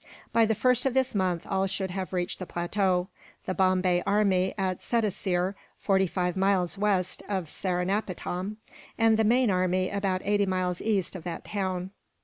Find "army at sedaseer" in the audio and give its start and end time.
4.07-5.53